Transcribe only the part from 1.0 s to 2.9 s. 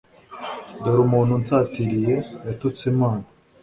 umuntu unsatiriye yatutse